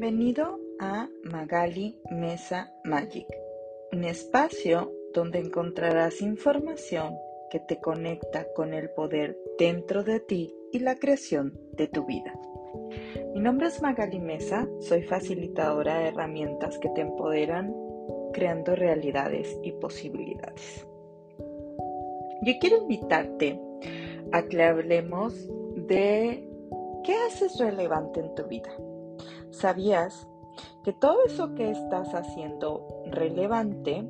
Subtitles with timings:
[0.00, 3.26] Bienvenido a Magali Mesa Magic,
[3.90, 7.16] un espacio donde encontrarás información
[7.50, 12.32] que te conecta con el poder dentro de ti y la creación de tu vida.
[13.34, 17.74] Mi nombre es Magali Mesa, soy facilitadora de herramientas que te empoderan
[18.32, 20.86] creando realidades y posibilidades.
[22.42, 23.60] Yo quiero invitarte
[24.30, 25.34] a que hablemos
[25.74, 26.48] de
[27.02, 28.70] qué haces relevante en tu vida.
[29.58, 30.28] ¿Sabías
[30.84, 34.08] que todo eso que estás haciendo relevante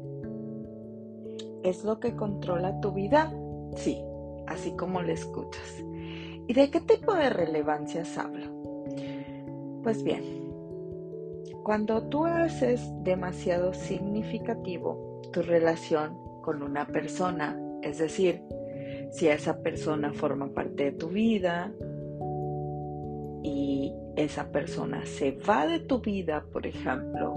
[1.62, 3.32] es lo que controla tu vida?
[3.74, 3.98] Sí,
[4.46, 5.82] así como lo escuchas.
[6.46, 8.46] ¿Y de qué tipo de relevancias hablo?
[9.82, 10.52] Pues bien,
[11.62, 18.42] cuando tú haces demasiado significativo tu relación con una persona, es decir,
[19.12, 21.72] si esa persona forma parte de tu vida
[23.48, 27.34] y esa persona se va de tu vida, por ejemplo,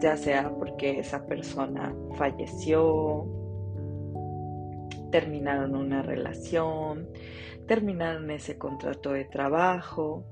[0.00, 3.26] ya sea porque esa persona falleció,
[5.10, 7.08] terminaron una relación,
[7.66, 10.24] terminaron ese contrato de trabajo,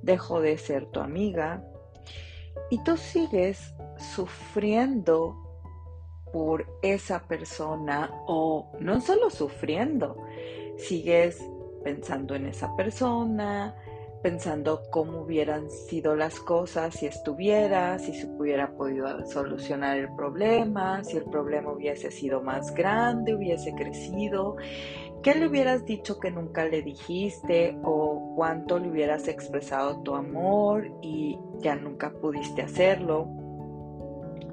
[0.00, 1.62] dejó de ser tu amiga
[2.70, 5.36] y tú sigues sufriendo
[6.32, 10.16] por esa persona o no solo sufriendo,
[10.78, 11.46] sigues
[11.84, 13.76] pensando en esa persona,
[14.22, 21.02] pensando cómo hubieran sido las cosas si estuviera, si se hubiera podido solucionar el problema,
[21.02, 24.56] si el problema hubiese sido más grande, hubiese crecido,
[25.22, 30.88] qué le hubieras dicho que nunca le dijiste o cuánto le hubieras expresado tu amor
[31.02, 33.28] y ya nunca pudiste hacerlo.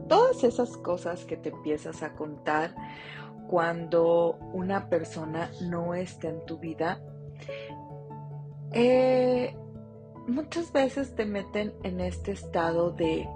[0.08, 2.73] Todas esas cosas que te empiezas a contar
[3.47, 7.02] cuando una persona no está en tu vida
[8.72, 9.56] eh,
[10.28, 13.28] muchas veces te meten en este estado de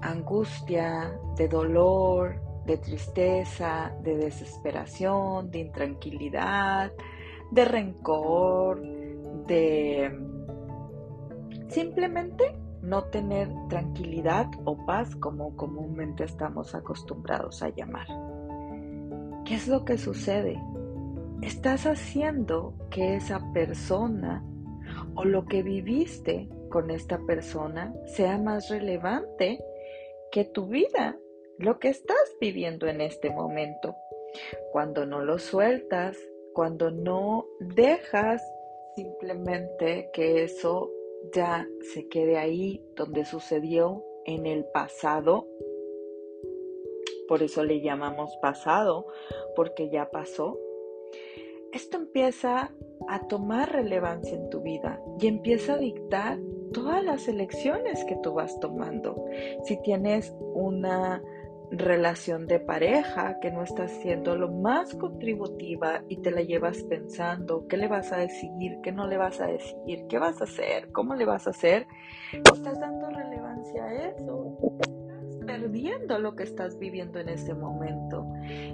[0.00, 6.92] angustia, de dolor, de tristeza, de desesperación, de intranquilidad,
[7.50, 8.80] de rencor,
[9.46, 10.10] de
[11.68, 18.06] simplemente no tener tranquilidad o paz como comúnmente estamos acostumbrados a llamar.
[19.44, 20.60] ¿Qué es lo que sucede?
[21.42, 24.44] Estás haciendo que esa persona
[25.14, 29.62] o lo que viviste con esta persona sea más relevante
[30.30, 31.18] que tu vida,
[31.58, 33.94] lo que estás viviendo en este momento.
[34.70, 36.16] Cuando no lo sueltas,
[36.54, 38.42] cuando no dejas
[38.96, 40.90] simplemente que eso
[41.34, 45.46] ya se quede ahí donde sucedió en el pasado,
[47.28, 49.06] por eso le llamamos pasado,
[49.54, 50.58] porque ya pasó,
[51.72, 52.70] esto empieza
[53.08, 56.38] a tomar relevancia en tu vida y empieza a dictar
[56.72, 59.24] todas las elecciones que tú vas tomando.
[59.64, 61.22] Si tienes una
[61.70, 67.66] relación de pareja que no está siendo lo más contributiva y te la llevas pensando
[67.66, 70.92] qué le vas a decir, qué no le vas a decir, qué vas a hacer,
[70.92, 71.86] cómo le vas a hacer,
[72.32, 74.58] estás dando relevancia a eso
[75.46, 78.26] perdiendo lo que estás viviendo en ese momento.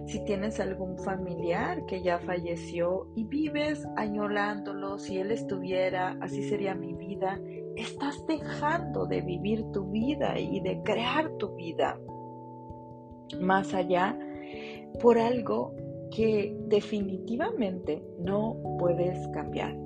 [0.06, 6.74] Si tienes algún familiar que ya falleció y vives añorándolo, si él estuviera, así sería
[6.74, 7.40] mi vida,
[7.76, 11.98] estás dejando de vivir tu vida y de crear tu vida
[13.40, 14.18] más allá
[15.00, 15.74] por algo
[16.10, 19.76] que definitivamente no puedes cambiar.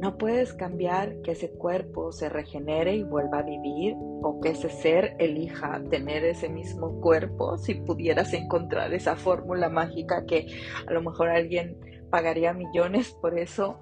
[0.00, 4.68] No puedes cambiar que ese cuerpo se regenere y vuelva a vivir o que ese
[4.68, 10.46] ser elija tener ese mismo cuerpo si pudieras encontrar esa fórmula mágica que
[10.86, 11.76] a lo mejor alguien
[12.10, 13.80] pagaría millones por eso,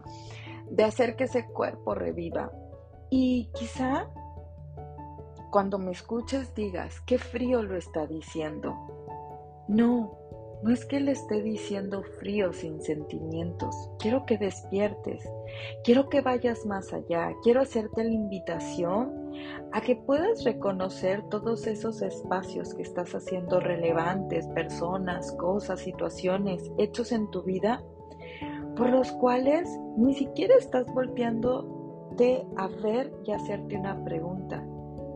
[0.71, 2.51] de hacer que ese cuerpo reviva.
[3.11, 4.11] Y quizá
[5.51, 8.75] cuando me escuches digas, qué frío lo está diciendo.
[9.69, 10.19] No,
[10.63, 15.23] no es que le esté diciendo frío sin sentimientos, quiero que despiertes,
[15.85, 19.33] quiero que vayas más allá, quiero hacerte la invitación
[19.73, 27.13] a que puedas reconocer todos esos espacios que estás haciendo relevantes, personas, cosas, situaciones, hechos
[27.13, 27.83] en tu vida,
[28.77, 34.65] por los cuales ni siquiera estás volteando de a ver y hacerte una pregunta.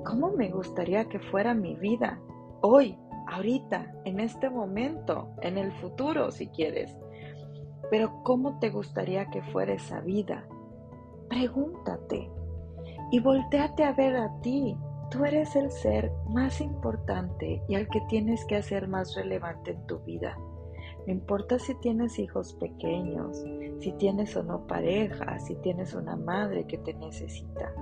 [0.05, 2.21] ¿Cómo me gustaría que fuera mi vida
[2.63, 2.99] hoy?
[3.31, 6.97] Ahorita, en este momento, en el futuro si quieres.
[7.91, 10.47] Pero ¿cómo te gustaría que fuera esa vida?
[11.29, 12.31] Pregúntate
[13.11, 14.77] y volteate a ver a ti.
[15.11, 19.87] Tú eres el ser más importante y al que tienes que hacer más relevante en
[19.87, 20.37] tu vida.
[21.07, 23.43] No importa si tienes hijos pequeños,
[23.81, 27.73] si tienes o no pareja, si tienes una madre que te necesita.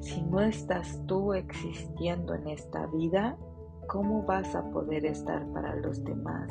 [0.00, 3.36] Si no estás tú existiendo en esta vida,
[3.92, 6.50] ¿cómo vas a poder estar para los demás?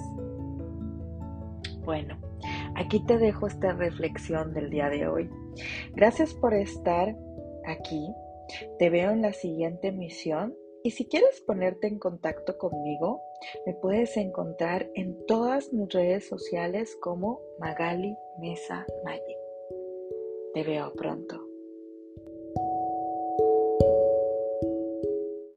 [1.83, 2.15] Bueno,
[2.75, 5.29] aquí te dejo esta reflexión del día de hoy.
[5.95, 7.15] Gracias por estar
[7.65, 8.13] aquí.
[8.77, 13.21] Te veo en la siguiente misión y si quieres ponerte en contacto conmigo,
[13.65, 19.37] me puedes encontrar en todas mis redes sociales como Magali Mesa Magic.
[20.53, 21.50] Te veo pronto.